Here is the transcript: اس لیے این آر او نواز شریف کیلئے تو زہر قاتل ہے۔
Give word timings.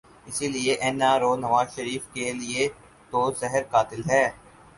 اس 0.27 0.37
لیے 0.53 0.73
این 0.83 0.97
آر 1.11 1.21
او 1.25 1.31
نواز 1.43 1.67
شریف 1.75 2.03
کیلئے 2.13 2.63
تو 3.11 3.19
زہر 3.39 3.63
قاتل 3.73 4.01
ہے۔ 4.11 4.25